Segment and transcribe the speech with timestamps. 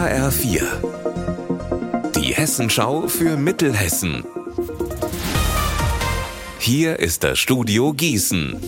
[0.00, 0.62] HR4.
[2.16, 4.24] Die Hessenschau für Mittelhessen.
[6.58, 8.58] Hier ist das Studio Gießen.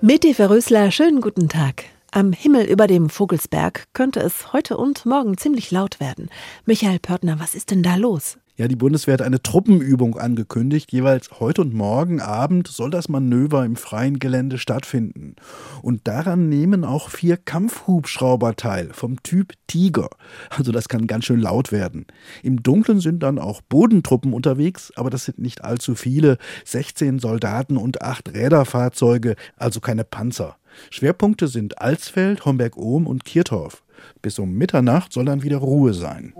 [0.00, 1.84] Meti Verrösler, schönen guten Tag.
[2.12, 6.30] Am Himmel über dem Vogelsberg könnte es heute und morgen ziemlich laut werden.
[6.64, 8.38] Michael Pörtner, was ist denn da los?
[8.56, 10.92] Ja, die Bundeswehr hat eine Truppenübung angekündigt.
[10.92, 15.34] Jeweils heute und morgen Abend soll das Manöver im freien Gelände stattfinden.
[15.82, 20.08] Und daran nehmen auch vier Kampfhubschrauber teil, vom Typ Tiger.
[20.50, 22.06] Also das kann ganz schön laut werden.
[22.44, 26.38] Im Dunkeln sind dann auch Bodentruppen unterwegs, aber das sind nicht allzu viele.
[26.64, 30.54] 16 Soldaten und acht Räderfahrzeuge, also keine Panzer.
[30.90, 33.82] Schwerpunkte sind Alsfeld, Homberg-Ohm und Kirtorf.
[34.22, 36.32] Bis um Mitternacht soll dann wieder Ruhe sein.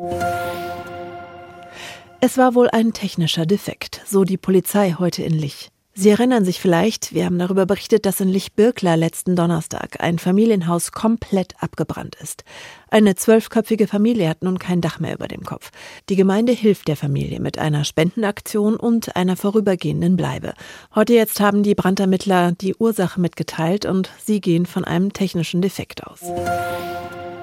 [2.26, 5.68] Es war wohl ein technischer Defekt, so die Polizei heute in Lich.
[5.96, 10.90] Sie erinnern sich vielleicht, wir haben darüber berichtet, dass in Lich-Birkler letzten Donnerstag ein Familienhaus
[10.90, 12.42] komplett abgebrannt ist.
[12.90, 15.70] Eine zwölfköpfige Familie hat nun kein Dach mehr über dem Kopf.
[16.08, 20.54] Die Gemeinde hilft der Familie mit einer Spendenaktion und einer vorübergehenden Bleibe.
[20.96, 26.04] Heute jetzt haben die Brandermittler die Ursache mitgeteilt und sie gehen von einem technischen Defekt
[26.04, 26.22] aus.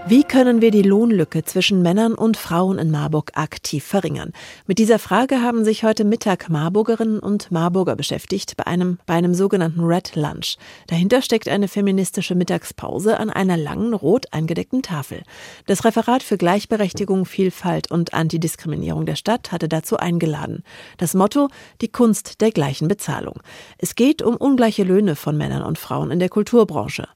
[0.07, 4.33] Wie können wir die Lohnlücke zwischen Männern und Frauen in Marburg aktiv verringern?
[4.65, 9.33] Mit dieser Frage haben sich heute Mittag Marburgerinnen und Marburger beschäftigt bei einem, bei einem
[9.33, 10.57] sogenannten Red Lunch.
[10.87, 15.23] Dahinter steckt eine feministische Mittagspause an einer langen rot eingedeckten Tafel.
[15.67, 20.63] Das Referat für Gleichberechtigung, Vielfalt und Antidiskriminierung der Stadt hatte dazu eingeladen.
[20.97, 21.47] Das Motto
[21.81, 23.41] die Kunst der gleichen Bezahlung.
[23.77, 27.07] Es geht um ungleiche Löhne von Männern und Frauen in der Kulturbranche.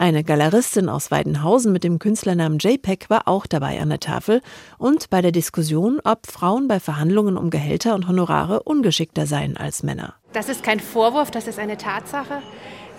[0.00, 4.40] Eine Galeristin aus Weidenhausen mit dem Künstlernamen JPEG war auch dabei an der Tafel
[4.78, 9.82] und bei der Diskussion, ob Frauen bei Verhandlungen um Gehälter und Honorare ungeschickter seien als
[9.82, 10.14] Männer.
[10.32, 12.40] Das ist kein Vorwurf, das ist eine Tatsache.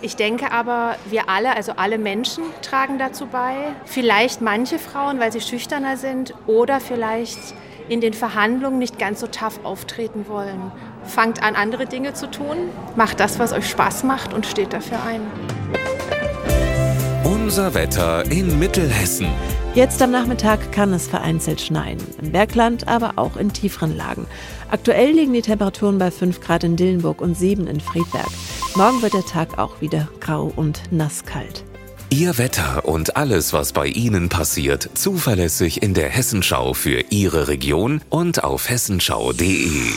[0.01, 3.53] Ich denke aber, wir alle, also alle Menschen, tragen dazu bei.
[3.85, 7.39] Vielleicht manche Frauen, weil sie schüchterner sind oder vielleicht
[7.88, 10.73] in den Verhandlungen nicht ganz so tough auftreten wollen.
[11.06, 14.97] Fangt an, andere Dinge zu tun, macht das, was euch Spaß macht und steht dafür
[15.03, 15.22] ein.
[17.23, 19.29] Unser Wetter in Mittelhessen.
[19.73, 21.97] Jetzt am Nachmittag kann es vereinzelt schneien.
[22.21, 24.27] Im Bergland, aber auch in tieferen Lagen.
[24.69, 28.27] Aktuell liegen die Temperaturen bei 5 Grad in Dillenburg und 7 in Friedberg.
[28.75, 31.63] Morgen wird der Tag auch wieder grau und nasskalt.
[32.09, 38.01] Ihr Wetter und alles, was bei Ihnen passiert, zuverlässig in der Hessenschau für Ihre Region
[38.09, 39.93] und auf hessenschau.de.